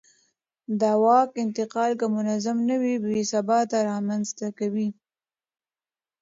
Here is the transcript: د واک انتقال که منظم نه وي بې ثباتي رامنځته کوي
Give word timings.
د 0.79 0.81
واک 1.03 1.29
انتقال 1.45 1.91
که 1.99 2.05
منظم 2.15 2.57
نه 2.69 2.75
وي 2.81 2.95
بې 3.03 3.21
ثباتي 3.31 3.79
رامنځته 3.91 4.47
کوي 4.59 4.89